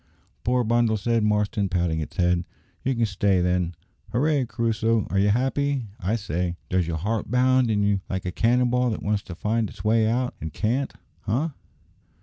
"Poor 0.43 0.63
bundle!" 0.63 0.97
said 0.97 1.23
Marston, 1.23 1.69
patting 1.69 1.99
its 1.99 2.15
head, 2.17 2.43
"you 2.83 2.95
can 2.95 3.05
stay 3.05 3.39
then. 3.39 3.75
Hooray! 4.11 4.45
Crusoe, 4.45 5.05
are 5.11 5.19
you 5.19 5.29
happy, 5.29 5.89
I 5.99 6.15
say? 6.15 6.55
Does 6.69 6.87
your 6.87 6.97
heart 6.97 7.29
bound 7.29 7.69
in 7.69 7.83
you 7.83 8.01
like 8.09 8.25
a 8.25 8.31
cannon 8.31 8.71
ball 8.71 8.89
that 8.89 9.03
wants 9.03 9.21
to 9.21 9.35
find 9.35 9.69
its 9.69 9.83
way 9.83 10.07
out, 10.07 10.33
and 10.41 10.51
can't, 10.51 10.91
eh?" 11.27 11.49